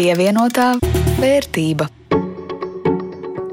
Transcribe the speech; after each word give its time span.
Pievienotā 0.00 0.78
vērtība. 1.20 1.84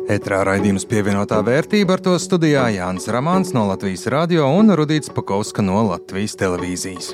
Etrā 0.07 0.37
raidījums 0.47 0.85
pievienotā 0.87 1.41
vērtība 1.43 1.97
ar 1.97 2.03
to 2.05 2.13
studijā 2.23 2.61
Jānis 2.71 3.09
Ramāns 3.11 3.51
no 3.51 3.65
Latvijas 3.67 4.07
radio 4.13 4.45
un 4.55 4.71
Rudīts 4.79 5.11
Pakauska 5.11 5.65
no 5.65 5.81
Latvijas 5.89 6.37
televīzijas. 6.39 7.09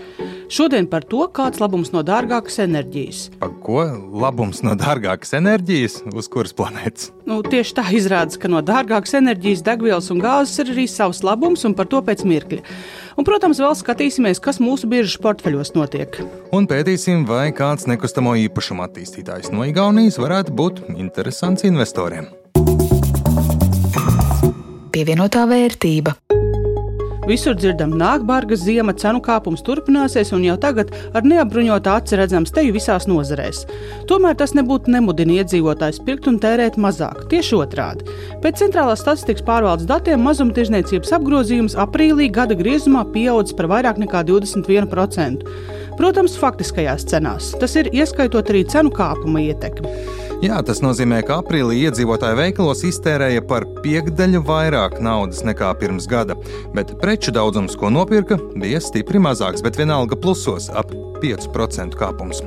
Šodien 0.54 0.86
par 0.86 1.07
to, 1.09 1.23
kāds 1.33 1.57
labums 1.64 1.89
no 1.96 2.04
dārgākas 2.05 2.59
enerģijas. 2.61 3.23
Par 3.41 3.55
ko 3.65 3.88
labums 4.21 4.61
no 4.61 4.75
dārgākas 4.77 5.34
enerģijas 5.39 6.04
uz 6.13 6.29
kuras 6.29 6.54
planētas? 6.54 7.09
Nu, 7.25 7.39
tieši 7.41 7.73
tā 7.79 7.88
izrādās, 7.97 8.38
ka 8.38 8.54
no 8.54 8.61
dārgākas 8.61 9.18
enerģijas, 9.18 9.65
degvielas 9.65 10.13
un 10.13 10.21
gāzes 10.21 10.61
ir 10.61 10.75
arī 10.75 10.86
savs 10.86 11.23
labums, 11.25 11.65
un 11.65 11.73
par 11.73 11.89
to 11.89 12.04
pēc 12.06 12.21
mirkļa. 12.29 12.61
Un, 13.17 13.27
protams, 13.27 13.61
vēl 13.61 13.75
skatīsimies, 13.77 14.41
kas 14.43 14.61
mūsu 14.63 14.89
biržas 14.89 15.19
portfeļos 15.23 15.73
notiek. 15.77 16.21
Un 16.55 16.67
pētīsim, 16.69 17.27
vai 17.29 17.51
kāds 17.55 17.87
nekustamo 17.89 18.36
īpašumu 18.47 18.86
attīstītājs 18.87 19.53
no 19.53 19.67
Igaunijas 19.69 20.19
varētu 20.21 20.55
būt 20.57 20.86
interesants 20.97 21.67
investoriem. 21.67 22.31
Pievienotā 24.93 25.47
vērtība. 25.49 26.13
Visur 27.23 27.55
dzirdam, 27.55 27.93
nāk 27.95 28.25
barga 28.27 28.55
ziema, 28.59 28.91
cenu 29.00 29.21
kāpums 29.23 29.61
turpināsies, 29.64 30.33
un 30.36 30.41
jau 30.43 30.57
tagad 30.59 30.89
ar 31.15 31.23
neapbruņotu 31.23 31.91
aci 31.93 32.17
redzams 32.19 32.52
teju 32.52 32.73
visās 32.75 33.08
nozarēs. 33.08 33.61
Tomēr 34.09 34.36
tas 34.41 34.52
nebūtu 34.58 34.91
nemudina 34.91 35.38
iedzīvotājs 35.39 36.02
pirkt 36.03 36.28
un 36.28 36.41
tērēt 36.44 36.75
mazāk, 36.75 37.22
tieši 37.31 37.55
otrādi. 37.61 38.09
Pēc 38.44 38.59
centrālās 38.66 39.05
statistikas 39.05 39.45
pārvaldes 39.47 39.88
datiem 39.88 40.19
mazumtirdzniecības 40.28 41.16
apgrozījums 41.16 41.78
aprīlī 41.80 42.28
gada 42.28 42.59
griezumā 42.59 43.05
pieaudzis 43.16 43.55
par 43.55 43.72
vairāk 43.72 44.03
nekā 44.03 44.26
21%. 44.28 45.48
Protams, 45.95 46.36
faktiskajās 46.42 47.08
cenās. 47.08 47.53
Tas 47.61 47.80
ir 47.80 47.88
ieskaitot 47.95 48.52
arī 48.52 48.66
cenu 48.67 48.92
kāpuma 48.92 49.45
ietekmi. 49.48 49.95
Jā, 50.44 50.58
tas 50.59 50.81
nozīmē, 50.83 51.22
ka 51.23 51.38
aprīlī 51.39 51.86
iedzīvotāji 51.86 52.36
veikalos 52.36 52.81
iztērēja 52.83 53.45
par 53.47 53.63
piekdaļu 53.80 54.41
vairāk 54.44 54.97
naudas 54.99 55.39
nekā 55.47 55.69
pirms 55.80 56.03
gada, 56.11 56.36
bet 56.75 56.91
preču 56.99 57.31
daudzums, 57.31 57.77
ko 57.80 57.88
nopirka, 57.94 58.36
bija 58.59 58.81
stipri 58.83 59.21
mazāks, 59.23 59.64
bet 59.64 59.80
vienalga 59.80 60.19
plusos 60.19 60.67
ap 60.75 60.91
5% 61.23 61.95
kāpums. 61.95 62.44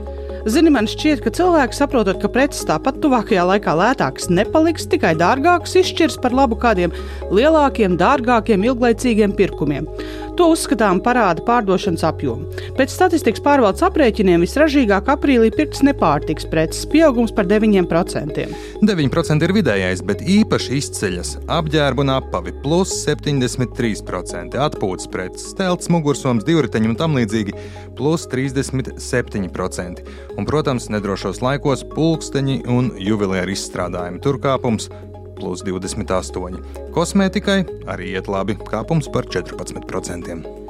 Zini, 0.47 0.71
man 0.71 0.87
šķiet, 0.87 1.25
ka 1.25 1.33
cilvēki 1.35 1.75
saprotot, 1.75 2.21
ka 2.21 2.29
preces 2.31 2.69
tāpat 2.69 3.01
tuvākajā 3.03 3.49
laikā 3.49 3.73
lētākas 3.81 4.29
nepaliks, 4.29 4.85
tikai 4.93 5.15
dārgākas 5.19 5.79
izšķirs 5.81 6.21
par 6.21 6.37
labu 6.37 6.55
kādiem 6.61 6.93
lielākiem, 7.35 7.97
dārgākiem, 7.99 8.69
ilglaicīgiem 8.69 9.35
pirkumiem. 9.41 9.89
To 10.37 10.51
uzskatām 10.53 10.99
parāda 11.01 11.41
pārdošanas 11.47 12.03
apjomu. 12.05 12.51
Pēc 12.77 12.93
statistikas 12.93 13.41
pārvaldes 13.41 13.85
aprēķiniem 13.87 14.43
visražīgāk 14.45 15.09
aprīlī 15.15 15.49
pirktas 15.55 15.81
nepārtiks 15.87 16.45
preces, 16.53 16.83
pieaugums 16.93 17.33
par 17.33 17.49
9%. 17.49 18.45
9% 18.85 19.47
ir 19.49 19.55
vidējais, 19.57 20.03
bet 20.05 20.21
īpaši 20.21 20.77
izceļas 20.77 21.33
apģērbu 21.57 22.05
un 22.05 22.13
apavi 22.19 22.53
plus 22.61 22.93
73%, 23.07 24.61
atpūtas 24.67 25.09
preces, 25.09 25.49
stelts, 25.55 25.89
mugursoms, 25.93 26.45
divriteņi 26.45 26.93
un 26.93 27.01
tam 27.01 27.17
līdzīgi 27.17 27.57
plus 27.97 28.29
37%. 28.29 30.05
Un, 30.37 30.45
protams, 30.45 30.91
nedrošos 30.93 31.41
laikos 31.41 31.87
pulksteņi 31.97 32.61
un 32.69 32.93
juvelieru 33.01 33.57
izstrādājumi 33.57 34.21
turkāpums 34.21 34.91
plus 35.37 35.65
28. 35.67 36.63
Kosmētikai 36.97 37.63
arī 37.93 38.15
iet 38.17 38.31
labi, 38.33 38.59
kāpums 38.71 39.11
par 39.13 39.29
14%. 39.31 40.65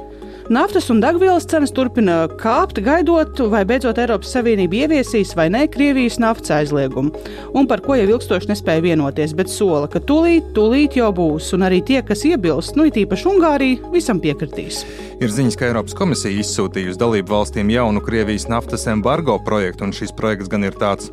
Naftas 0.47 0.85
un 0.87 1.01
degvielas 1.03 1.43
cenas 1.51 1.73
turpina 1.75 2.21
kāpt, 2.39 2.77
gaidot, 2.79 3.41
vai 3.51 3.65
beidzot 3.67 3.97
Eiropas 3.99 4.29
Savienība 4.31 4.77
ieviesīs 4.85 5.33
vai 5.35 5.49
nē 5.51 5.65
Krievijas 5.73 6.21
naftas 6.23 6.53
aizliegumu. 6.61 7.11
Un 7.51 7.67
par 7.67 7.83
ko 7.83 7.97
jau 7.99 8.05
ilgstoši 8.13 8.53
nespēja 8.53 8.85
vienoties, 8.85 9.33
bet 9.35 9.51
sola, 9.51 9.89
ka 9.91 9.99
tūlīt, 9.99 10.53
tūlīt 10.55 10.95
jau 11.01 11.09
būs, 11.11 11.51
un 11.57 11.67
arī 11.67 11.81
tie, 11.83 11.99
kas 11.99 12.23
iebilst, 12.29 12.79
nu 12.79 12.87
it 12.87 12.95
īpaši 12.95 13.27
Ungārija, 13.33 13.91
visam 13.91 14.23
piekritīs. 14.23 14.85
Ir 15.19 15.35
ziņas, 15.35 15.59
ka 15.59 15.67
Eiropas 15.67 15.97
komisija 15.99 16.39
izsūtījusi 16.39 17.03
dalību 17.03 17.35
valstīm 17.35 17.73
jaunu 17.75 17.99
Krievijas 18.07 18.47
naftas 18.47 18.87
embargo 18.87 19.35
projektu, 19.43 19.83
un 19.83 19.91
šis 19.99 20.15
projekts 20.15 20.47
gan 20.53 20.63
ir 20.63 20.79
tāds 20.79 21.11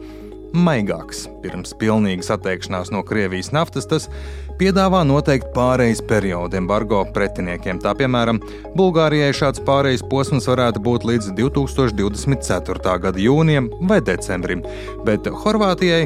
maigāks. 0.55 1.27
Pirms 1.43 1.75
pilnīgas 1.81 2.31
atteikšanās 2.35 2.93
no 2.95 3.03
Krievijas 3.07 3.51
naftas 3.55 3.89
tas 3.91 4.09
piedāvā 4.61 5.03
noteikti 5.07 5.51
pārejas 5.55 6.03
periodu 6.07 6.59
embargo 6.61 7.03
pretiniekiem. 7.15 7.81
Tā 7.83 7.95
piemēram, 7.99 8.41
Bulgārijai 8.79 9.33
šāds 9.35 9.63
pārejas 9.67 10.05
posms 10.11 10.49
varētu 10.51 10.83
būt 10.85 11.07
līdz 11.11 11.33
2024. 11.39 12.99
gada 13.07 13.25
jūnijam 13.27 13.71
vai 13.91 14.01
decembrim, 14.05 14.63
bet 15.07 15.27
Horvātijai 15.27 16.05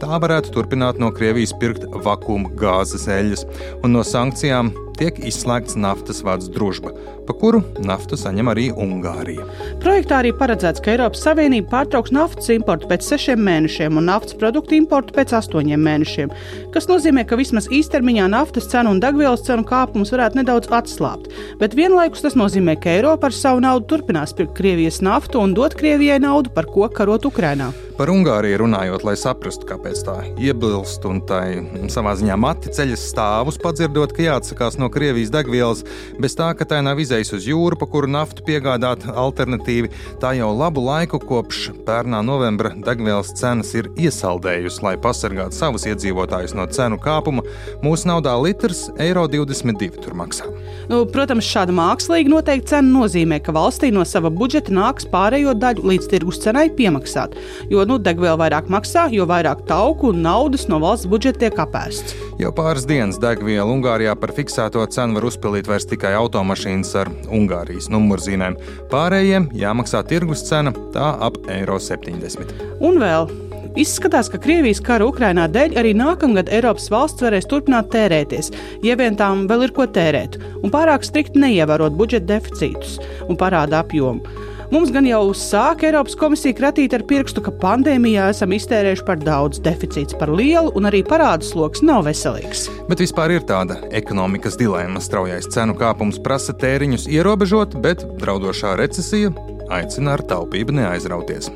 tā 0.00 0.18
varētu 0.20 0.52
turpināt 0.52 1.00
no 1.00 1.10
Krievijas 1.14 1.54
pirkt 1.60 1.88
vakuuma 2.04 2.52
gāzes 2.60 3.08
eļļas 3.08 3.46
un 3.82 3.96
no 3.96 4.04
sankcijām 4.04 4.74
tiek 4.98 5.18
izslēgts 5.28 5.76
naftas 5.78 6.22
vats 6.26 6.48
družba, 6.52 6.92
pa 7.26 7.34
kuru 7.36 7.62
naftu 7.84 8.18
saņem 8.18 8.50
arī 8.52 8.66
Ungārija. 8.72 9.46
Projektā 9.82 10.20
arī 10.22 10.32
paredzēts, 10.36 10.82
ka 10.82 10.94
Eiropas 10.94 11.24
Savienība 11.26 11.72
pārtrauks 11.74 12.14
naftas 12.14 12.50
importu 12.54 12.90
pēc 12.90 13.06
sešiem 13.06 13.42
mēnešiem 13.46 13.98
un 14.00 14.08
naftas 14.10 14.36
produktu 14.38 14.76
importu 14.78 15.16
pēc 15.16 15.34
astoņiem 15.40 15.82
mēnešiem, 15.88 16.34
kas 16.74 16.88
nozīmē, 16.90 17.26
ka 17.28 17.38
vismaz 17.40 17.70
īstermiņā 17.72 18.28
naftas 18.32 18.68
cenu 18.72 18.94
un 18.94 19.02
degvielas 19.02 19.44
cenu 19.46 19.66
kāpums 19.68 20.12
varētu 20.14 20.40
nedaudz 20.40 20.70
atslābt. 20.70 21.30
Bet 21.60 21.76
vienlaikus 21.78 22.24
tas 22.26 22.36
nozīmē, 22.38 22.78
ka 22.80 22.94
Eiropa 22.96 23.30
ar 23.30 23.36
savu 23.36 23.64
naudu 23.64 23.88
turpinās 23.94 24.34
pirkt 24.36 24.56
Krievijas 24.58 25.02
naftu 25.04 25.42
un 25.42 25.56
dot 25.56 25.76
Krievijai 25.78 26.20
naudu, 26.22 26.52
par 26.54 26.68
ko 26.70 26.88
karot 26.92 27.28
Ukrainā. 27.28 27.72
Par 27.96 28.10
Ungāriju 28.12 28.58
runājot, 28.60 29.06
lai 29.08 29.14
saprastu, 29.16 29.64
kāpēc 29.70 30.02
tā 30.04 30.16
iebilst 30.36 31.06
un 31.08 31.22
tai 31.24 31.62
savā 31.88 32.12
ziņā 32.20 32.36
mati 32.36 32.72
ceļas 32.76 33.06
stāvus, 33.08 33.56
padzirdot, 33.62 34.12
ka 34.12 34.26
jāatsakās 34.26 34.76
no 34.76 34.85
Krievijas 34.92 35.32
degvielas, 35.34 35.82
bez 36.20 36.36
tā, 36.38 36.50
ka 36.56 36.66
tai 36.68 36.82
nav 36.86 37.00
izējis 37.02 37.32
uz 37.38 37.48
jūru, 37.48 37.78
pa 37.78 37.88
kuru 37.90 38.10
naftu 38.10 38.44
piegādāt 38.46 39.06
alternatīvi. 39.10 39.92
Tā 40.22 40.32
jau 40.38 40.50
labu 40.56 40.84
laiku 40.84 41.20
kopš 41.22 41.70
pērnā 41.86 42.22
novembra 42.26 42.72
degvielas 42.86 43.32
cenas 43.36 43.72
ir 43.76 43.90
iesaldējusi, 43.98 44.82
lai 44.86 44.94
pasargātu 45.00 45.56
savus 45.58 45.86
iedzīvotājus 45.90 46.56
no 46.56 46.66
cenu 46.70 46.98
kāpuma. 47.02 47.44
Mūsu 47.84 48.10
naudā 48.10 48.34
litrs 48.40 48.86
eiro 49.02 49.26
22 49.30 50.02
tur 50.02 50.16
maksā. 50.18 50.48
Nu, 50.90 51.02
protams, 51.10 51.46
šāda 51.46 51.74
mākslīga 51.74 52.30
noteikta 52.30 52.76
cena 52.76 52.92
nozīmē, 53.00 53.40
ka 53.42 53.54
valstī 53.56 53.90
no 53.94 54.04
sava 54.06 54.30
budžeta 54.32 54.74
nāks 54.74 55.08
pārējo 55.10 55.54
daļu 55.58 55.86
līdz 55.90 56.10
tirgus 56.12 56.40
cenai 56.44 56.68
piemaksāt. 56.76 57.34
Jo 57.72 57.86
nu, 57.88 57.98
degviela 58.02 58.38
vairāk 58.40 58.70
maksā, 58.72 59.08
jo 59.14 59.26
vairāk 59.28 59.64
tauku 59.68 60.12
un 60.12 60.22
naudas 60.26 60.66
no 60.70 60.80
valsts 60.82 61.10
budžeta 61.10 61.46
tiek 61.46 61.60
apēsts. 61.66 62.16
Jau 62.40 62.52
pāris 62.52 62.84
dienas 62.88 63.16
degvielu 63.20 63.72
Ungārijā 63.72 64.12
par 64.20 64.34
fiksēto 64.76 64.92
cenu 64.92 65.16
var 65.16 65.24
uzpildīt 65.24 65.68
vairs 65.68 65.86
tikai 65.88 66.12
automašīnas 66.18 66.92
ar 67.00 67.08
Ungārijas 67.32 67.88
numurzīmēm. 67.88 68.56
Pārējiem 68.90 69.48
jāmaksā 69.56 70.02
tirgus 70.04 70.44
cena, 70.44 70.72
tā 70.92 71.16
ap 71.20 71.38
eiro 71.48 71.78
70. 71.80 72.52
Un 72.80 73.00
vēl 73.00 73.28
Izskatās, 73.76 74.30
ka 74.32 74.38
Krievijas 74.40 74.80
kara 74.80 75.04
Ukrainā 75.04 75.44
dēļ 75.52 75.74
arī 75.76 75.90
nākamgad 75.92 76.48
Eiropas 76.48 76.88
valsts 76.88 77.20
varēs 77.20 77.44
turpināt 77.44 77.90
tērēties, 77.92 78.48
ja 78.80 78.96
vien 78.96 79.18
tām 79.20 79.44
vēl 79.50 79.66
ir 79.66 79.74
ko 79.76 79.84
tērēt, 79.84 80.38
un 80.64 80.72
pārāk 80.72 81.04
strikti 81.04 81.42
neievērot 81.42 81.92
budžeta 81.92 82.30
deficītus 82.30 82.96
un 83.28 83.36
parāda 83.36 83.82
apjomu. 83.84 84.24
Mums 84.72 84.90
gan 84.90 85.06
jau 85.06 85.30
sāk 85.36 85.84
Eiropas 85.86 86.16
komisija 86.18 86.56
kratīt 86.58 86.94
ar 86.96 87.04
pirkstu, 87.06 87.42
ka 87.44 87.52
pandēmijā 87.62 88.24
esam 88.32 88.50
iztērējuši 88.56 89.04
par 89.06 89.20
daudz, 89.22 89.60
deficīts 89.62 90.16
par 90.18 90.32
lielu 90.34 90.72
un 90.78 90.88
arī 90.90 91.04
parādu 91.06 91.46
sloks 91.46 91.84
nav 91.86 92.08
veselīgs. 92.08 92.66
Bet 92.90 93.02
vispār 93.04 93.36
ir 93.36 93.46
tāda 93.46 93.78
ekonomikas 93.94 94.58
dilemma. 94.58 95.02
Straujais 95.02 95.46
cenu 95.54 95.76
kāpums 95.78 96.18
prasa 96.22 96.56
tēriņus 96.58 97.06
ierobežot, 97.14 97.78
bet 97.84 98.02
draudošā 98.18 98.74
recesija 98.82 99.30
aicina 99.70 100.16
ar 100.16 100.26
taupību 100.26 100.74
neaizrauties. 100.80 101.50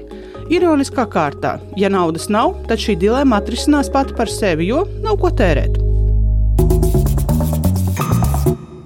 Ironiskā 0.51 1.09
kārtā, 1.11 1.59
ja 1.79 1.91
naudas 1.91 2.31
nav, 2.31 2.57
tad 2.71 2.79
šī 2.83 2.97
dilemma 2.99 3.43
atrisinās 3.43 3.91
pati 3.91 4.15
par 4.19 4.31
sevi, 4.31 4.71
jo 4.71 4.87
nav 5.03 5.19
ko 5.23 5.35
tērēt. 5.35 5.79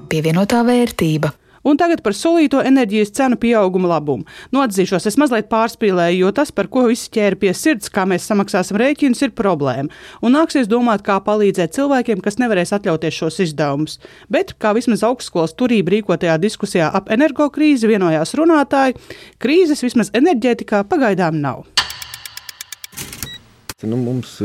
Pievienotā 0.08 0.60
vērtība. 0.64 1.32
Un 1.64 1.78
tagad 1.80 2.02
par 2.04 2.16
solīto 2.16 2.60
enerģijas 2.64 3.12
cenu 3.16 3.38
pieauguma 3.40 3.94
labumu. 3.94 4.26
Nu, 4.52 4.60
atzīšos, 4.64 5.08
es 5.08 5.18
mazliet 5.20 5.48
pārspīlēju, 5.52 6.20
jo 6.26 6.32
tas, 6.36 6.52
par 6.54 6.68
ko 6.72 6.86
visi 6.90 7.10
ķēra 7.14 7.40
pie 7.40 7.54
sirds, 7.56 7.90
kā 7.92 8.04
mēs 8.08 8.28
samaksāsim 8.28 8.78
rēķinus, 8.80 9.24
ir 9.24 9.34
problēma. 9.36 9.88
Un 10.24 10.36
nāksies 10.36 10.68
domāt, 10.70 11.04
kā 11.06 11.18
palīdzēt 11.24 11.76
cilvēkiem, 11.76 12.22
kas 12.24 12.40
nevarēs 12.42 12.74
atļauties 12.76 13.20
šos 13.20 13.40
izdevumus. 13.46 13.98
Bet, 14.32 14.56
kā 14.60 14.74
vismaz 14.76 15.04
augstskolas 15.08 15.56
turība 15.58 15.96
rīkotajā 15.96 16.38
diskusijā 16.42 16.90
ap 16.92 17.12
energokrīzi 17.14 17.90
vienojās 17.90 18.36
runātāji, 18.38 18.98
krīzes 19.42 19.84
vismaz 19.86 20.12
enerģētikā 20.14 20.84
pagaidām 20.90 21.40
nav. 21.40 21.73
Nu, 23.82 23.96
mums 23.98 24.36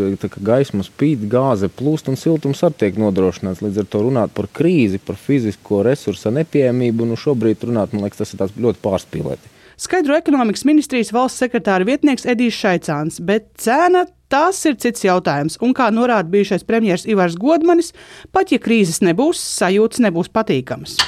gaisma 0.41 0.81
spīd, 0.81 1.27
gāze 1.29 1.69
plūst 1.69 2.07
un 2.09 2.17
siltums 2.17 2.63
arī 2.65 2.79
tiek 2.81 2.95
nodrošināts. 2.97 3.61
Līdz 3.61 3.83
ar 3.83 3.87
to 3.93 4.01
runāt 4.07 4.33
par 4.33 4.47
krīzi, 4.49 4.97
par 4.97 5.19
fizisko 5.21 5.83
resursu 5.85 6.31
nepieejamību, 6.33 7.05
nu 7.05 7.17
šobrīd 7.19 7.67
runāt, 7.69 7.93
man 7.93 8.07
liekas, 8.07 8.33
tas 8.33 8.33
ir 8.33 8.63
ļoti 8.65 8.81
pārspīlēti. 8.81 9.53
Skaidro 9.79 10.17
ekonomikas 10.17 10.65
ministrijas 10.65 11.13
valsts 11.13 11.45
sekretāra 11.45 11.85
vietnieks 11.87 12.25
Edijs 12.25 12.57
Šaicāns, 12.57 13.21
bet 13.23 13.51
cena 13.61 14.07
Tas 14.29 14.59
ir 14.69 14.75
cits 14.77 15.01
jautājums, 15.01 15.55
un 15.65 15.71
kā 15.73 15.87
norāda 15.89 16.29
bijušais 16.29 16.61
premjerministrs 16.61 17.09
Ivars 17.09 17.37
Godmanis, 17.41 17.87
pat 18.29 18.51
ja 18.53 18.59
krīzes 18.61 19.01
nebūs, 19.01 19.41
sajūtas 19.57 20.03
nebūs 20.05 20.29
patīkamas. 20.29 20.99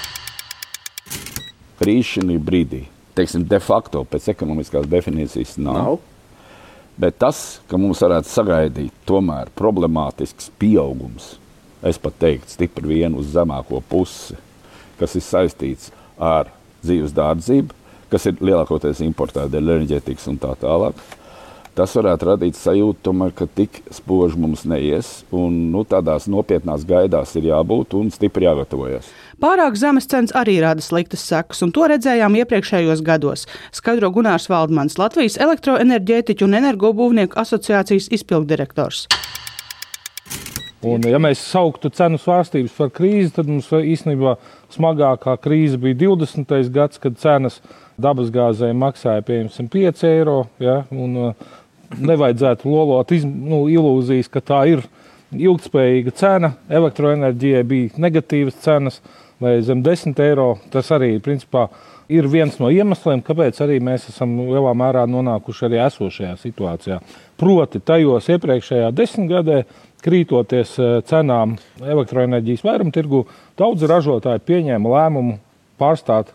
Krīze 1.78 2.16
šī 2.16 2.40
brīdī, 2.42 2.88
teiksim, 3.14 3.46
de 3.46 3.60
facto 3.62 4.02
pēc 4.10 4.32
ekonomiskās 4.34 4.90
definīcijas 4.90 5.60
nav. 5.62 5.78
nav. 5.78 6.00
Bet 7.00 7.18
tas, 7.22 7.62
ka 7.72 7.80
mums 7.80 8.02
varētu 8.04 8.30
sagaidīt 8.30 9.06
tomēr 9.08 9.52
problemātisks 9.58 10.52
pieaugums, 10.60 11.36
es 11.88 11.98
pat 12.02 12.18
teiktu, 12.22 12.52
stipri 12.52 12.98
vien 12.98 13.16
uz 13.18 13.32
zemāko 13.34 13.80
pusi, 13.90 14.36
kas 15.00 15.16
ir 15.18 15.26
saistīts 15.26 15.90
ar 16.20 16.52
dzīves 16.84 17.16
dārdzību, 17.16 17.74
kas 18.12 18.28
ir 18.28 18.44
lielākoties 18.44 19.02
importēta 19.06 19.50
dēļ 19.54 19.76
enerģētikas 19.78 20.30
un 20.30 20.40
tā 20.42 20.54
tālāk 20.62 21.00
tas 21.78 21.94
varētu 21.96 22.28
radīt 22.28 22.58
sajūtu, 22.60 23.00
tomēr, 23.06 23.34
ka 23.36 23.48
tik 23.48 23.82
spoži 23.94 24.40
mums 24.40 24.66
neies. 24.68 25.22
Un, 25.34 25.58
nu, 25.74 25.86
tādās 25.88 26.28
nopietnās 26.32 26.86
gaidās 26.88 27.36
ir 27.40 27.52
jābūt 27.52 27.96
un 28.00 28.12
stipri 28.14 28.48
jāgatavojas. 28.48 29.08
Pārāk 29.42 29.74
zemes 29.80 30.06
cenas 30.06 30.36
arī 30.38 30.60
rada 30.62 30.84
sliktas 30.86 31.24
sekas, 31.26 31.64
un 31.66 31.72
to 31.74 31.88
redzējām 31.90 32.36
iepriekšējos 32.44 33.02
gados. 33.06 33.48
Skaidro 33.74 34.12
Gunārs 34.14 34.46
Valdmans, 34.52 35.00
Latvijas 35.02 35.40
elektroenerģētiķu 35.42 36.46
un 36.46 36.60
energobūvnieku 36.60 37.40
asociācijas 37.42 38.12
izpildirektors. 38.14 39.08
Un, 40.86 41.04
ja 41.06 41.18
mēs 41.22 41.42
sauktu 41.46 41.92
cenu 41.94 42.18
svārstības 42.22 42.74
par 42.78 42.90
krīzi, 42.94 43.34
tad 43.36 43.50
mums 43.50 43.68
īstenībā 43.70 44.36
smagākā 44.74 45.36
krīze 45.42 45.78
bija 45.82 46.00
20. 46.08 46.70
gads, 46.74 47.02
kad 47.02 47.18
cenas 47.22 47.60
dabasgāzē 48.02 48.72
maksāja 48.78 49.26
pieņemsim 49.26 49.70
5 49.74 50.06
eiro. 50.10 50.38
Ja, 50.62 50.84
un, 50.94 51.18
uh, 51.18 51.58
nevajadzētu 51.98 52.70
lolot 52.70 53.12
iz, 53.14 53.26
nu, 53.26 53.66
ilūzijas, 53.72 54.30
ka 54.32 54.42
tā 54.46 54.62
ir 54.72 54.86
ilgspējīga 55.32 56.14
cena. 56.18 56.54
Elektroenerģijai 56.72 57.66
bija 57.68 58.02
negatīvas 58.02 58.58
cenas 58.64 59.02
vai 59.42 59.58
zem 59.66 59.84
10 59.84 60.20
eiro. 60.24 60.54
Tas 60.74 60.92
arī 60.96 61.16
principā, 61.24 61.68
ir 62.12 62.28
viens 62.32 62.58
no 62.62 62.70
iemesliem, 62.72 63.24
kāpēc 63.26 63.62
arī 63.66 63.80
mēs 63.84 64.10
esam 64.12 64.38
lielā 64.50 64.74
mērā 64.78 65.06
nonākuši 65.10 65.68
arī 65.68 65.82
esošajā 65.86 66.34
situācijā. 66.42 67.00
Proti, 67.42 67.82
tajos 67.84 68.30
iepriekšējā 68.32 68.92
desmitgadē, 68.96 69.64
krītoties 70.02 70.76
eh, 70.82 71.00
cenām 71.06 71.58
elektroenerģijas 71.82 72.66
vairumtirgu, 72.66 73.26
daudzi 73.60 73.90
ražotāji 73.90 74.46
pieņēma 74.48 74.96
lēmumu 74.96 75.40
pārstāt 75.82 76.32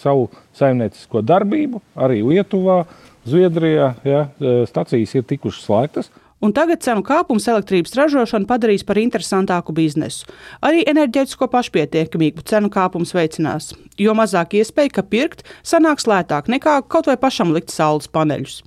savu 0.00 0.28
saimniecisko 0.58 1.22
darbību 1.22 1.80
arī 1.98 2.22
Lietuvā 2.26 2.82
Zviedrijā 3.28 3.92
ja, 4.06 4.22
e, 4.40 4.54
stacijas 4.70 5.14
ir 5.18 5.26
tikušas 5.28 5.66
slēgtas. 5.66 6.10
Un 6.38 6.52
tagad 6.54 6.84
cenu 6.86 7.02
kāpums 7.02 7.48
elektrības 7.50 7.96
ražošanu 7.98 8.46
padarīs 8.46 8.84
par 8.86 9.00
interesantāku 9.00 9.74
biznesu. 9.74 10.28
Arī 10.62 10.84
enerģētisko 10.86 11.48
pašpietiekamību 11.50 12.44
cenu 12.46 12.70
kāpums 12.70 13.10
veicinās, 13.16 13.72
jo 13.98 14.14
mazāk 14.14 14.54
iespēja, 14.60 14.92
ka 15.00 15.02
pirkt 15.02 15.42
sanāks 15.66 16.06
lētāk 16.06 16.46
nekā 16.46 16.78
kaut 16.86 17.10
vai 17.10 17.18
pašam 17.18 17.50
likt 17.56 17.74
saules 17.74 18.06
paneļus. 18.14 18.60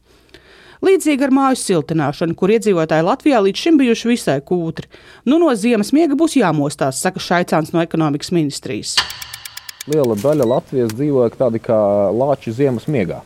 Līdzīgi 0.82 1.28
ar 1.28 1.32
māju 1.32 1.60
siltināšanu, 1.62 2.36
kur 2.36 2.52
iedzīvotāji 2.52 3.06
Latvijā 3.06 3.40
līdz 3.46 3.64
šim 3.64 3.76
bijuši 3.80 4.10
visai 4.10 4.40
kūtri. 4.42 4.90
Nu, 5.30 5.38
no 5.38 5.54
ziemas 5.56 5.94
miega 5.94 6.18
būs 6.18 6.40
jāmostās, 6.40 7.00
saka 7.06 7.22
Šaicāns 7.22 7.72
no 7.72 7.84
ekonomikas 7.86 8.34
ministrijas. 8.34 8.96
Liela 9.88 10.18
daļa 10.18 10.48
Latvijas 10.58 10.92
dzīvo 10.98 11.30
tādi 11.38 11.62
kā 11.62 11.78
lāči 12.12 12.52
ziemas 12.58 12.90
miegā. 12.92 13.22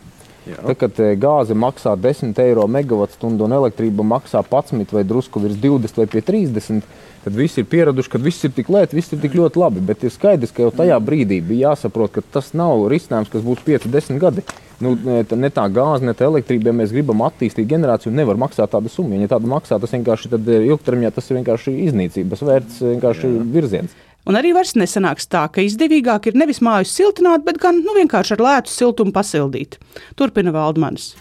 Tad, 0.45 0.75
kad 0.77 0.99
eh, 1.01 1.15
gāze 1.17 1.55
maksā 1.57 1.95
10 1.97 2.37
eiro 2.43 2.67
megawatstundu 2.69 3.47
un 3.47 3.55
elektrība 3.57 4.05
maksā 4.05 4.43
11 4.45 4.93
vai 4.93 5.01
drusku 5.07 5.41
virs 5.41 5.57
20 5.61 5.97
vai 5.97 6.21
30, 6.21 6.85
tad 7.23 7.33
visi 7.33 7.63
ir 7.63 7.69
pieraduši, 7.71 8.11
ka 8.13 8.21
viss 8.21 8.45
ir 8.45 8.53
tik 8.53 8.69
lēti, 8.69 8.97
viss 8.99 9.13
ir 9.15 9.23
tik 9.23 9.33
ļoti 9.39 9.61
labi. 9.61 9.81
Bet 9.85 10.05
ir 10.05 10.13
skaidrs, 10.13 10.53
ka 10.53 10.67
jau 10.67 10.73
tajā 10.75 10.99
brīdī 11.01 11.41
bija 11.41 11.71
jāsaprot, 11.71 12.13
ka 12.13 12.21
tas 12.37 12.53
nav 12.53 12.85
risinājums, 12.93 13.31
kas 13.33 13.45
būs 13.45 13.65
5, 13.65 13.89
10 13.89 14.21
gadi. 14.21 14.45
Nu, 14.83 14.91
ne 14.99 15.49
tā 15.55 15.65
gāze, 15.71 16.05
ne 16.05 16.13
tā 16.13 16.27
elektrība, 16.27 16.69
ja 16.69 16.75
mēs 16.75 16.93
gribam 16.93 17.23
attīstīt 17.25 17.69
generāciju, 17.71 18.13
nevar 18.13 18.37
maksāt 18.37 18.73
tādu 18.75 18.91
summu. 18.91 19.17
Ja 19.23 19.31
tāda 19.31 19.49
maksā, 19.49 19.79
tas 19.81 19.95
vienkārši 19.95 20.29
eh, 20.35 20.67
ilgtermiņā 20.69 21.15
tas 21.15 21.31
ir 21.31 21.39
vienkārši 21.39 21.77
iznīcības 21.87 22.45
vērts, 22.45 22.83
vienkārši 22.91 23.31
virziens. 23.55 23.95
Un 24.25 24.37
arī 24.39 24.55
vairs 24.57 24.73
nesanāks 24.73 25.27
tā, 25.29 25.43
ka 25.53 25.61
izdevīgāk 25.61 26.31
ir 26.31 26.37
nevis 26.39 26.57
māju 26.65 26.87
siltināt, 26.89 27.43
bet 27.45 27.59
gan 27.61 27.83
nu, 27.85 27.93
vienkārši 27.93 28.33
ar 28.33 28.41
lētu 28.41 28.73
siltumu 28.73 29.13
pasildīt. 29.13 29.77
Turpina 30.17 30.53
Valdmanis. 30.55 31.11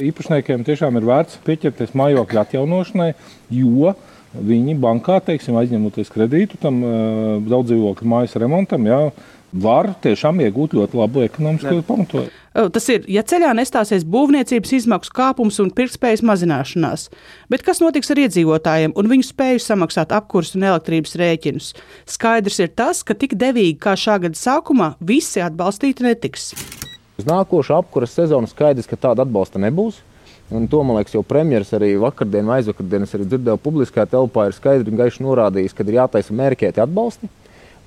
Īpašniekiem 0.00 0.62
tiešām 0.64 0.96
ir 0.96 1.08
vērts 1.08 1.40
pieķerties 1.44 1.90
mājokļu 1.98 2.40
atjaunošanai, 2.44 3.10
jo 3.52 3.96
viņi 4.46 4.76
bankā, 4.78 5.18
teiksim, 5.26 5.58
aizņemoties 5.58 6.12
kredītu 6.14 6.60
tam 6.62 6.78
uh, 6.86 6.94
daudz 7.50 7.72
dzīvokļu 7.72 8.12
mājas 8.14 8.38
remontam, 8.38 8.86
jā, 8.86 9.00
var 9.52 9.90
tiešām 10.02 10.40
iegūt 10.44 10.74
ļoti 10.78 10.98
labu 10.98 11.24
ekonomisko 11.24 11.80
pamatojumu. 11.86 12.32
Tas 12.74 12.86
ir, 12.90 13.04
ja 13.10 13.22
ceļā 13.26 13.52
nestāsies 13.54 14.04
būvniecības 14.10 14.72
izmaksu 14.80 15.12
kāpums 15.14 15.60
un 15.62 15.70
pirktspējas 15.74 16.22
mazināšanās. 16.26 17.06
Bet 17.50 17.62
kas 17.66 17.82
notiks 17.82 18.10
ar 18.10 18.22
iedzīvotājiem 18.24 18.94
un 18.98 19.10
viņu 19.10 19.28
spēju 19.28 19.62
samaksāt 19.62 20.14
apkursu 20.14 20.58
un 20.58 20.66
elektrības 20.70 21.16
rēķinus? 21.20 21.72
Skaidrs 22.10 22.60
ir 22.62 22.74
tas, 22.74 23.04
ka 23.06 23.14
tik 23.14 23.36
devīgi 23.38 23.78
kā 23.82 23.94
šā 23.98 24.18
gada 24.26 24.38
sākumā 24.38 24.94
visi 24.98 25.42
atbalstīti 25.42 26.06
netiks. 26.06 26.52
Uz 27.20 27.26
nākošo 27.28 27.78
apkursu 27.82 28.22
sezonu 28.22 28.50
skaidrs, 28.50 28.88
ka 28.90 28.98
tāda 28.98 29.26
atbalsta 29.26 29.62
nebūs. 29.62 30.02
Un 30.50 30.64
to, 30.66 30.80
man 30.82 30.96
liekas, 30.98 31.14
jau 31.14 31.22
premjerministrs 31.22 31.76
arī 31.78 31.92
vakardien 32.02 32.48
vai 32.50 32.56
aizvakardien 32.58 33.06
dzirdēju 33.06 33.60
publiskajā 33.62 34.08
telpā, 34.10 34.48
ir 34.48 34.56
skaidri 34.56 34.90
un 34.90 34.98
gaiši 34.98 35.22
norādījis, 35.22 35.76
ka 35.78 35.86
ir 35.86 36.00
jātaisa 36.00 36.34
mērķēti 36.34 36.82
atbalsti 36.82 37.30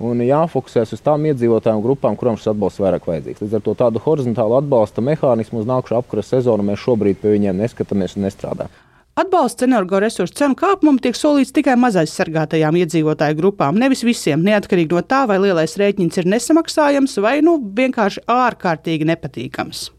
un 0.02 0.22
jāfokusēs 0.24 0.94
uz 0.96 1.02
tām 1.04 1.26
iedzīvotāju 1.30 1.82
grupām, 1.84 2.16
kurām 2.18 2.38
šis 2.38 2.52
atbalsts 2.54 2.82
vairāk 2.82 3.06
vajadzīgs. 3.08 3.44
Līdz 3.44 3.58
ar 3.58 3.64
to 3.66 3.74
tādu 3.78 4.02
horizontālu 4.04 4.58
atbalsta 4.58 5.04
mehānismu 5.04 5.62
uz 5.62 5.68
nākušo 5.70 6.00
apkara 6.00 6.24
sezonu 6.26 6.66
mēs 6.66 6.82
šobrīd 6.82 7.20
pie 7.22 7.36
viņiem 7.36 7.62
neskatāmies 7.62 8.18
un 8.18 8.28
nestrādājam. 8.28 8.74
Atbalsts 9.14 9.62
energoresursu 9.62 10.34
cenu 10.40 10.56
kāpumam 10.58 10.96
tiek 10.98 11.14
solīts 11.14 11.54
tikai 11.54 11.76
mazaizsargātajām 11.78 12.80
iedzīvotāju 12.80 13.38
grupām, 13.38 13.78
nevis 13.78 14.02
visiem, 14.02 14.42
neatkarīgi 14.42 14.90
no 14.90 15.04
tā, 15.06 15.22
vai 15.30 15.38
lielais 15.38 15.78
rēķins 15.78 16.18
ir 16.18 16.32
nesamaksājams 16.34 17.20
vai 17.22 17.38
nu 17.46 17.60
vienkārši 17.78 18.26
ārkārtīgi 18.26 19.06
nepatīkams 19.14 19.90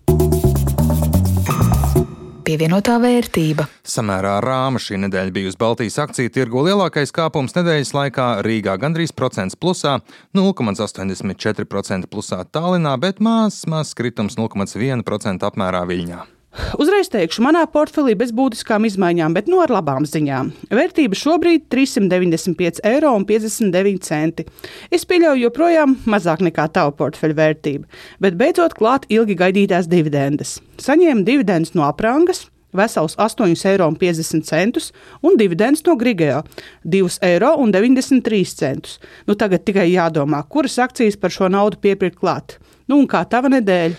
pievienotā 2.45 2.99
vērtība. 3.01 3.65
Samērā 3.85 4.37
rāma 4.45 4.81
šī 4.81 4.99
nedēļa 5.05 5.33
bijusi 5.35 5.59
Baltijas 5.61 5.97
akciju 6.05 6.33
tirgu 6.35 6.65
lielākais 6.67 7.13
kāpums 7.15 7.57
nedēļas 7.57 7.95
laikā 7.97 8.27
Rīgā 8.45 8.77
gandrīz 8.81 9.15
procents 9.15 9.57
plusā, 9.57 9.97
0,84% 10.37 12.11
plusā 12.11 12.43
Tallinā, 12.45 12.95
bet 13.01 13.23
mazs, 13.23 13.65
mazs 13.69 13.97
kritums 13.97 14.37
0,1% 14.39 15.49
apmērā 15.49 15.85
Viļņā. 15.89 16.23
Uzreiz 16.79 17.09
teikšu, 17.11 17.43
manā 17.43 17.65
portfelī 17.71 18.13
bez 18.17 18.31
būtiskām 18.35 18.85
izmaiņām, 18.87 19.33
bet 19.35 19.49
no 19.51 19.57
nu 19.57 19.63
ar 19.65 19.73
labām 19.75 20.05
ziņām. 20.07 20.51
Vērtība 20.71 21.17
šobrīd 21.19 21.65
ir 21.65 21.67
395,59 21.73 22.83
eiro. 22.87 24.45
Es 24.93 25.03
pieļauju, 25.09 25.43
joprojām 25.43 25.97
mazāk 26.07 26.39
nekā 26.47 26.69
tava 26.71 26.91
portfeļa 26.95 27.35
vērtība, 27.41 27.83
bet 28.23 28.39
beidzot 28.39 28.73
klāt 28.79 29.07
ilgi 29.11 29.35
gaidītās 29.39 29.89
dividendes. 29.91 30.59
Saņēmu 30.79 31.27
dividendes 31.27 31.75
no 31.75 31.83
aprangas, 31.89 32.47
vesels 32.75 33.15
8,50 33.19 33.71
eiro 34.55 34.81
un 35.23 35.37
dividends 35.39 35.83
no 35.87 35.95
Grigeo- 35.95 36.43
2,93 36.95 38.63
eiro. 38.63 38.99
Nu, 39.27 39.35
tagad 39.35 39.65
tikai 39.65 39.91
jādomā, 39.91 40.43
kuras 40.47 40.79
akcijas 40.79 41.19
par 41.19 41.29
šo 41.29 41.49
naudu 41.49 41.77
piepirkt 41.77 42.19
klāt. 42.19 42.57
Nu, 42.87 42.99
un 42.99 43.07
kā 43.07 43.27
tava 43.27 43.49
nedēļa? 43.49 43.95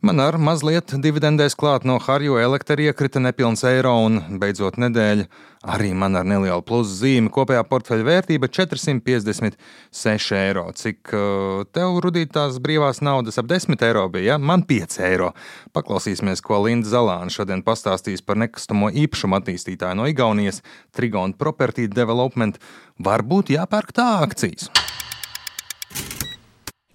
Man 0.00 0.16
ar 0.24 0.38
mazliet 0.40 0.94
dividendēs 1.04 1.52
klāt 1.60 1.84
no 1.84 1.98
Harju 2.00 2.38
elektra 2.40 2.80
iekrita 2.80 3.20
nepilns 3.20 3.60
eiro 3.68 3.92
un 4.06 4.14
beidzot 4.40 4.78
nedēļa. 4.80 5.26
Arī 5.74 5.90
man 5.92 6.16
ar 6.16 6.24
nelielu 6.24 6.64
plusu 6.64 6.94
zīmi 7.02 7.28
kopējā 7.28 7.60
portfeļa 7.68 8.06
vērtība 8.06 8.48
456 8.48 10.32
eiro. 10.38 10.64
Cik 10.72 11.12
uh, 11.12 11.68
tev 11.76 12.00
rudītās 12.00 12.56
brīvās 12.64 13.02
naudas 13.04 13.36
ap 13.42 13.52
10 13.52 13.76
eiro 13.90 14.06
bija? 14.08 14.38
Ja? 14.38 14.40
Man 14.40 14.64
5 14.64 15.02
eiro. 15.04 15.34
Paklausīsimies, 15.76 16.40
ko 16.40 16.62
Linda 16.64 16.88
Zalāna 16.88 17.28
šodien 17.28 17.60
pastāstīs 17.66 18.24
par 18.24 18.40
nekustamo 18.40 18.88
īpašumu 19.04 19.36
attīstītāju 19.36 20.00
no 20.00 20.08
Igaunijas 20.08 20.64
Trigon 20.96 21.36
Property 21.36 21.90
Development. 21.92 22.56
Varbūt 23.04 23.52
jāpērk 23.52 23.92
tā 24.00 24.14
akcijas. 24.24 24.72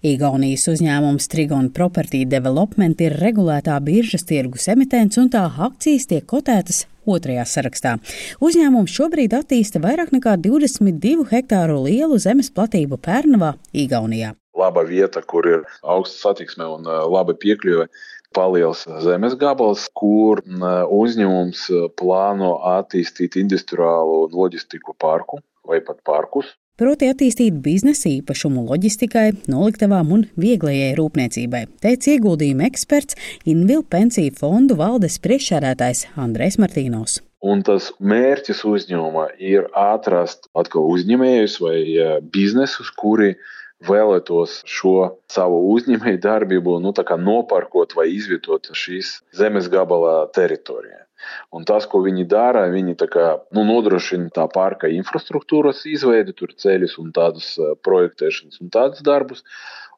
Igaunijas 0.06 0.68
uzņēmums 0.70 1.24
Trigon 1.32 1.66
Property 1.74 2.20
Development 2.30 3.00
ir 3.02 3.16
regulētā 3.18 3.74
biržas 3.82 4.22
tirgus 4.28 4.68
emitents 4.70 5.18
un 5.18 5.30
tā 5.32 5.40
akcijas 5.66 6.04
tiek 6.06 6.26
kotētas 6.30 6.84
otrajā 7.10 7.42
sarakstā. 7.50 7.96
Uzņēmums 8.44 8.92
šobrīd 8.94 9.34
attīsta 9.34 9.80
vairāk 9.82 10.12
nekā 10.14 10.36
22 10.44 11.26
hektāru 11.32 11.80
lielu 11.88 12.20
zemes 12.22 12.52
platību 12.54 13.00
Pērnavā, 13.02 13.56
Igaunijā. 13.74 14.36
Laba 14.56 14.84
vieta, 14.86 15.24
kur 15.26 15.48
ir 15.50 15.64
augsta 15.82 16.28
satiksme 16.28 16.68
un 16.76 16.86
uh, 16.86 17.02
laba 17.10 17.34
piekļuve 17.34 17.88
paliels 18.36 18.84
zemes 19.02 19.34
gabals, 19.40 19.88
kur 19.96 20.44
uzņēmums 21.00 21.66
plāno 21.98 22.52
attīstīt 22.76 23.40
industriālu 23.42 24.26
un 24.28 24.38
loģistiku 24.38 24.94
parku 25.02 25.42
vai 25.66 25.80
pat 25.82 25.98
parkus. 26.06 26.54
Proti 26.76 27.06
attīstīt 27.08 27.54
biznesa 27.64 28.10
īpašumu 28.10 28.66
loģistikai, 28.66 29.30
noliktavām 29.48 30.10
un 30.12 30.24
vieglajai 30.36 30.90
rūpniecībai, 30.98 31.62
teica 31.80 32.10
ieguldījuma 32.12 32.66
eksperts 32.68 33.16
Invil 33.48 33.80
pensiju 33.94 34.34
fondu 34.36 34.76
valdes 34.76 35.16
priekšsēdētājs 35.24 36.02
Andrēs 36.20 36.58
Martīnos. 36.60 37.22
Un 37.40 37.64
tas 37.64 37.86
mērķis 37.96 38.60
uzņēmuma 38.68 39.24
ir 39.40 39.70
atrast 39.72 40.50
atkal 40.52 40.84
uzņēmējus 40.92 41.56
vai 41.64 41.78
biznesus, 42.36 42.92
kuri 43.00 43.38
vēlētos 43.84 44.62
šo 44.68 45.20
savu 45.32 45.58
uzņēmēju 45.74 46.20
darbību 46.22 46.78
nu, 46.80 46.92
noparkot 47.20 47.96
vai 47.96 48.08
izvietot 48.14 48.70
šīs 48.72 49.20
zemes 49.36 49.68
gabalā 49.68 50.26
teritorijā. 50.32 51.04
Un 51.52 51.64
tas, 51.64 51.86
ko 51.90 52.02
viņi 52.04 52.26
dara, 52.28 52.66
viņi 52.72 52.94
kā, 53.10 53.26
nu, 53.56 53.64
nodrošina 53.64 54.30
tā 54.36 54.46
parka 54.52 54.88
infrastruktūras 54.92 55.84
izveidi, 55.88 56.32
tur 56.36 56.52
ceļus 56.52 56.98
un 57.02 57.10
tādus 57.16 57.56
eh, 57.58 57.74
projektēšanas 57.82 58.60
un 58.62 58.70
tādus 58.70 59.02
darbus. 59.02 59.44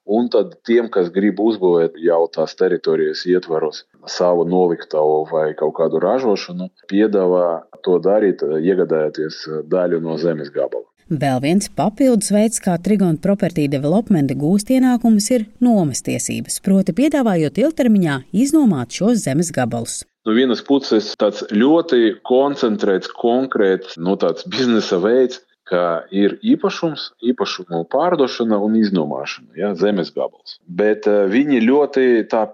Un 0.09 0.31
tad 0.33 0.55
tiem, 0.65 0.87
kas 0.89 1.11
grib 1.13 1.41
uzbūvēt 1.45 1.99
jau 2.01 2.23
tās 2.33 2.55
teritorijas 2.57 3.27
ietvaros 3.29 3.83
savu 4.09 4.47
noliktavu 4.49 5.27
vai 5.29 5.51
kaut 5.59 5.75
kādu 5.77 6.01
ražošanu, 6.01 6.71
piedāvā 6.89 7.49
to 7.85 7.99
darīt, 8.01 8.41
iegādājoties 8.41 9.43
daļu 9.69 10.01
no 10.07 10.17
zemes 10.17 10.49
gabala. 10.55 10.89
Vēl 11.09 11.41
viens 11.41 11.71
papildus 11.73 12.29
veids, 12.35 12.61
kā 12.61 12.75
Trigona 12.85 13.17
Property 13.17 13.65
Development 13.73 14.35
gūst 14.37 14.69
ienākumus, 14.75 15.31
ir 15.33 15.47
nomas 15.65 16.05
tiesības, 16.05 16.61
proti, 16.61 16.93
piedāvājot 16.93 17.57
ilgtermiņā 17.65 18.21
iznomāt 18.45 18.93
šos 19.01 19.25
zemes 19.25 19.53
gabalus 19.55 20.03
no 20.29 20.35
vienas 20.37 20.61
puses 20.61 21.15
tāds 21.17 21.41
ļoti 21.49 22.19
koncentrēts, 22.29 23.09
konkrēts 23.17 23.97
nu, 23.97 24.13
biznesa 24.53 24.99
veids, 25.01 25.41
ka 25.69 26.05
ir 26.13 26.39
īpašums, 26.45 27.11
īpašumu 27.33 27.83
pārdošana 27.93 28.59
un 28.65 28.77
iznomāšana, 28.81 29.53
ja, 29.57 29.73
zemes 29.77 30.13
gabals. 30.13 30.59
Bet 30.69 31.09
uh, 31.09 31.27
viņi 31.29 31.61
ļoti 31.65 32.07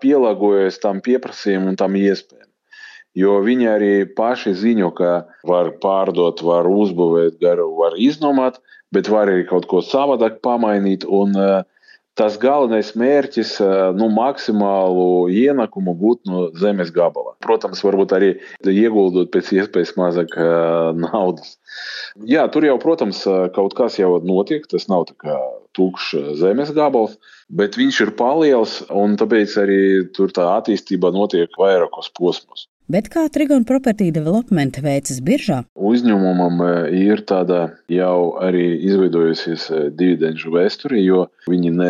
pielāgojas 0.03 0.81
tam 0.83 1.03
pieprasījumam 1.03 1.73
un 1.75 1.79
tam 1.79 1.99
iespējām. 1.99 2.49
Jo 3.15 3.39
viņi 3.47 3.69
arī 3.71 3.93
paši 4.19 4.55
ziņo, 4.59 4.91
ka 4.99 5.13
var 5.47 5.71
pārdot, 5.83 6.43
var 6.43 6.67
uzbūvēt, 6.67 7.39
var 7.79 7.95
iznomāt, 8.01 8.59
bet 8.95 9.11
var 9.11 9.31
arī 9.31 9.45
kaut 9.47 9.69
ko 9.71 9.83
savādāk 9.87 10.41
pamainīt. 10.43 11.07
Un, 11.07 11.37
uh, 11.39 11.63
tas 12.19 12.37
galvenais 12.41 12.93
mērķis 12.99 13.57
nu, 13.99 14.09
maksimālu 14.15 15.27
ienākumu 15.35 15.95
gūt 15.99 16.23
no 16.31 16.47
zemes 16.59 16.93
gabala. 16.95 17.35
Protams, 17.45 17.83
varbūt 17.85 18.15
arī 18.17 18.31
ieguldot 18.71 19.33
pēc 19.35 19.51
iespējas 19.59 19.95
mazāk 19.99 20.37
naudas. 21.05 21.57
Jā, 22.31 22.47
tur 22.55 22.67
jau, 22.69 22.77
protams, 22.83 23.25
kaut 23.57 23.75
kas 23.79 23.99
jau 23.99 24.17
notiek. 24.23 24.67
Tas 24.71 24.87
nav 24.91 25.09
tukšs 25.75 26.39
zemes 26.39 26.71
gabals, 26.75 27.19
bet 27.51 27.79
viņš 27.79 28.01
ir 28.07 28.15
paliels 28.19 28.79
un 28.95 29.19
tāpēc 29.19 29.59
arī 29.65 29.81
tur 30.15 30.31
tā 30.35 30.47
attīstība 30.55 31.11
notiek 31.15 31.59
vairākos 31.59 32.13
posmos. 32.15 32.69
Bet 32.85 33.07
kā 33.09 33.23
Trigona 33.33 33.65
Property 33.65 34.11
Development 34.13 34.77
veicas 34.85 35.23
biržā? 35.25 35.63
Uzņēmumam 35.73 36.59
e, 36.61 36.73
ir 37.07 37.23
tāda 37.25 37.63
jau 37.89 38.37
arī 38.45 38.75
izveidojusies 38.85 39.65
e, 39.73 39.79
dividendžu 39.97 40.53
vēsture, 40.53 40.99
jo 41.01 41.23
viņi 41.49 41.73
ne 41.79 41.89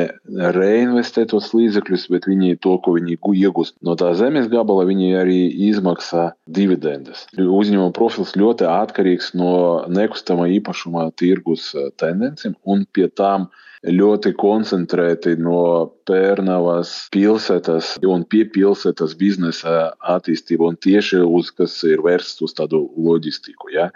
reinvestē 0.54 1.24
tos 1.32 1.50
līdzekļus, 1.50 2.06
bet 2.14 2.28
viņi 2.30 2.60
to, 2.62 2.76
ko 2.78 2.94
viņi 2.94 3.18
iegūst 3.18 3.74
no 3.82 3.96
tā 3.98 4.12
zemes 4.14 4.46
gabala, 4.52 4.86
viņi 4.86 5.10
arī 5.18 5.40
izmaksā 5.72 6.28
dividendes. 6.46 7.26
Uzņēmuma 7.42 7.90
profils 7.98 8.36
ļoti 8.38 8.70
atkarīgs 8.70 9.32
no 9.34 9.82
nekustamā 9.90 10.46
īpašuma 10.60 11.08
tirgus 11.18 11.72
e, 11.74 11.88
tendencēm 11.98 12.54
un 12.70 12.86
pie 12.94 13.10
tām 13.10 13.50
ļoti 13.84 14.32
koncentrēti 14.38 15.34
no 15.40 15.92
Pērnavas 16.08 17.08
pilsētas 17.12 17.94
un 18.08 18.24
pie 18.28 18.44
pilsētas 18.52 19.14
biznesa 19.20 19.92
attīstību 20.14 20.70
un 20.70 20.78
tieši 20.80 21.20
uz, 21.24 21.50
kas 21.56 21.76
ir 21.88 22.04
vērsts 22.04 22.44
uz 22.44 22.54
tādu 22.56 22.84
loģistiku. 22.96 23.72
Ja? 23.74 23.90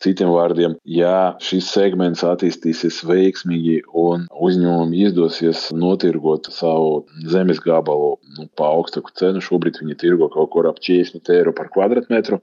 Citiem 0.00 0.30
vārdiem, 0.32 0.78
ja 0.88 1.36
šis 1.44 1.66
segments 1.74 2.24
attīstīsies 2.24 3.02
veiksmīgi 3.04 3.82
un 4.00 4.24
uzņēmumam 4.32 4.94
izdosies 4.96 5.66
notirgot 5.76 6.48
savu 6.56 7.02
zemes 7.28 7.60
gabalu 7.60 8.14
nu, 8.38 8.48
pa 8.56 8.70
augstāku 8.72 9.12
cenu, 9.20 9.44
šobrīd 9.44 9.82
viņi 9.82 9.98
tirgo 10.00 10.30
kaut 10.32 10.52
kur 10.54 10.70
ap 10.70 10.80
40 10.80 11.34
eiro 11.36 11.52
par 11.56 11.68
kvadrātmetru, 11.72 12.40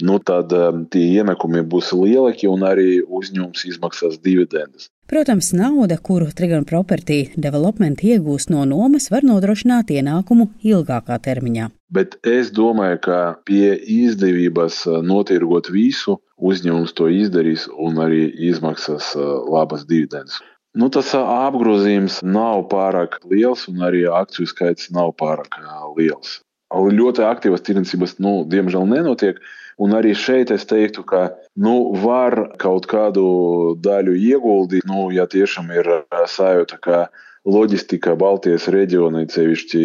nu, 0.00 0.16
tad 0.24 0.54
um, 0.56 0.86
tie 0.88 1.04
ienākumi 1.20 1.66
būs 1.68 1.92
lielāki 1.92 2.48
un 2.48 2.64
arī 2.64 3.02
uzņēmums 3.04 3.68
izmaksās 3.68 4.16
dividendes. 4.24 4.88
Protams, 5.08 5.52
nauda, 5.52 5.96
kuru 5.96 6.26
Trigona 6.36 6.66
Property 6.68 7.30
Development 7.40 8.02
iegūst 8.04 8.50
no 8.52 8.66
nomas, 8.68 9.06
var 9.08 9.24
nodrošināt 9.24 9.88
ienākumu 9.88 10.50
ilgākā 10.60 11.16
termiņā. 11.24 11.70
Bet 11.96 12.18
es 12.28 12.50
domāju, 12.52 12.98
ka 13.06 13.20
pie 13.48 13.70
izdevības 13.94 14.82
uh, 14.84 14.98
notirgot 15.00 15.70
visu, 15.72 16.18
uzņēmums 16.36 16.92
to 17.00 17.08
izdarīs 17.08 17.64
un 17.72 17.96
arī 18.04 18.26
izmaksās 18.50 19.14
uh, 19.16 19.30
labas 19.48 19.86
dividendes. 19.88 20.42
Nu, 20.76 20.90
tas 20.92 21.14
uh, 21.16 21.24
apgrozījums 21.48 22.20
nav 22.28 22.66
pārāk 22.68 23.16
liels, 23.32 23.64
un 23.72 23.88
arī 23.88 24.04
akciju 24.12 24.52
skaits 24.52 24.92
nav 24.92 25.14
pārāk 25.16 25.56
liels. 25.96 26.42
Ļoti 26.68 27.24
aktīvas 27.24 27.64
tirdzniecības, 27.64 28.18
nu, 28.20 28.42
diemžēl, 28.44 28.84
nenotiek. 28.92 29.40
Un 29.78 29.94
arī 29.94 30.10
šeit 30.18 30.50
es 30.50 30.66
teiktu, 30.66 31.04
ka 31.06 31.28
nu, 31.54 31.94
var 32.02 32.34
kaut 32.58 32.88
kādu 32.90 33.24
daļu 33.78 34.16
ieguldīt, 34.18 34.86
nu, 34.90 35.06
ja 35.14 35.28
tiešām 35.30 35.70
ir 35.70 35.90
sajūta, 36.26 36.80
ka 36.82 37.02
loģistika 37.48 38.16
Baltijas 38.18 38.66
reģionā, 38.74 39.22
cevišķi 39.30 39.82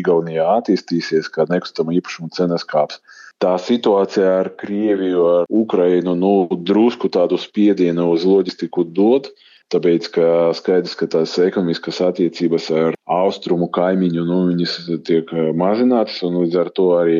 Igaunijā, 0.00 0.46
attīstīsies, 0.62 1.28
kad 1.34 1.52
nekustama 1.52 1.92
īpašuma 1.98 2.32
cenas 2.34 2.64
kāps. 2.68 3.02
Tā 3.38 3.52
situācija 3.62 4.32
ar 4.40 4.48
Krieviju, 4.58 5.26
ar 5.42 5.52
Ukrainu, 5.52 6.16
nu, 6.18 6.32
drusku 6.66 7.12
tādu 7.12 7.38
spiedienu 7.38 8.08
uz 8.14 8.24
loģistiku 8.26 8.88
dod. 8.96 9.28
Tāpēc, 9.68 10.08
ka 10.14 10.26
skaidrs, 10.56 10.96
ka 10.96 11.06
tās 11.12 11.36
ekonomiskas 11.44 12.00
attiecības 12.00 12.70
ar 12.72 12.96
austrumu 13.04 13.68
kaimiņu 13.68 14.24
nu, 14.24 14.40
tiek 15.04 15.28
mazinātas, 15.60 16.22
un 16.24 16.40
līdz 16.40 16.56
ar 16.64 16.70
to 16.72 16.86
arī 16.96 17.18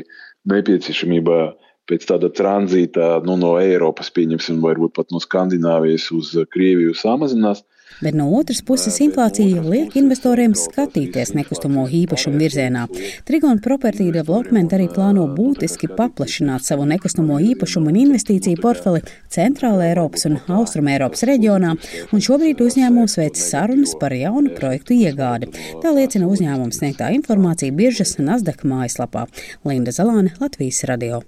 nepieciešamība 0.49 1.43
pēc 1.89 2.07
tāda 2.11 2.31
tranzīta 2.35 3.17
nu, 3.27 3.39
no 3.41 3.57
Eiropas, 3.61 4.13
pieņemsim, 4.15 4.61
varbūt 4.65 4.95
pat 4.99 5.15
no 5.15 5.23
Skandināvijas 5.25 6.11
uz 6.17 6.35
Krieviju 6.53 6.97
samazinās. 6.99 7.65
Bet 8.01 8.15
no 8.15 8.29
otras 8.39 8.61
puses 8.63 9.01
inflācija 9.03 9.63
liek 9.65 9.97
investoriem 9.99 10.53
skatīties 10.55 11.33
nekustamo 11.35 11.87
īpašumu 11.99 12.39
virzienā. 12.39 12.85
Trigona 13.27 13.59
Property 13.65 14.13
Development 14.15 14.75
arī 14.77 14.87
plāno 14.93 15.25
būtiski 15.35 15.91
paplašināt 15.99 16.63
savu 16.67 16.87
nekustamo 16.87 17.41
īpašumu 17.43 17.91
un 17.91 17.99
investīciju 18.05 18.61
portfeli 18.63 19.03
Centrāla 19.35 19.89
Eiropas 19.89 20.29
un 20.31 20.39
Austrum 20.61 20.93
Eiropas 20.93 21.27
reģionā, 21.27 21.75
un 22.13 22.23
šobrīd 22.29 22.63
uzņēmums 22.63 23.19
veic 23.19 23.41
sarunas 23.41 23.97
par 23.99 24.15
jaunu 24.15 24.55
projektu 24.55 24.95
iegādi. 24.95 25.51
Tā 25.83 25.95
liecina 25.97 26.31
uzņēmums 26.31 26.79
sniegtā 26.79 27.11
informācija 27.19 27.75
biržas 27.75 28.15
Nasdaq 28.23 28.63
mājaslapā. 28.69 29.27
Linda 29.67 29.97
Zalāne, 29.97 30.37
Latvijas 30.39 30.85
radio 30.87 31.25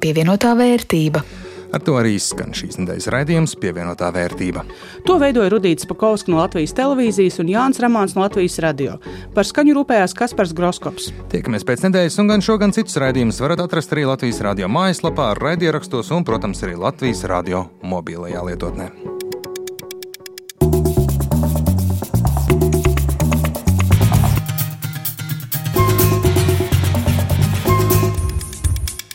pievienotā 0.00 0.56
vērtība. 0.58 1.22
Ar 1.70 1.82
to 1.86 1.94
arī 2.00 2.16
skan 2.18 2.50
šīs 2.56 2.80
nedēļas 2.80 3.06
raidījums, 3.14 3.54
pievienotā 3.62 4.08
vērtība. 4.14 4.64
To 5.06 5.18
veidoja 5.22 5.52
Rudīts 5.52 5.86
Pakausks 5.86 6.30
no 6.30 6.40
Latvijas 6.40 6.74
televīzijas 6.74 7.38
un 7.42 7.52
Jānis 7.52 7.78
Ramāns 7.82 8.16
no 8.16 8.24
Latvijas 8.24 8.58
radio. 8.64 8.98
Par 9.36 9.46
skaņu 9.46 9.76
rūpējās 9.78 10.16
Kaspars 10.18 10.54
Groskops. 10.56 11.12
Tiekamies 11.30 11.66
pēc 11.68 11.86
nedēļas, 11.86 12.18
un 12.22 12.34
gan 12.34 12.44
šo, 12.44 12.58
gan 12.62 12.74
citus 12.74 12.98
raidījumus 13.02 13.38
varat 13.44 13.62
atrast 13.68 13.94
arī 13.94 14.08
Latvijas 14.10 14.42
radio 14.46 14.70
mājaslapā, 14.72 15.30
raidierakstos 15.38 16.10
un, 16.16 16.26
protams, 16.26 16.66
arī 16.66 16.74
Latvijas 16.80 17.22
radio 17.30 17.68
mobilajā 17.86 18.46
lietotnē. 18.50 18.90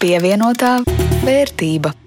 Pievienotā 0.06 0.84
vērtība. 1.26 2.05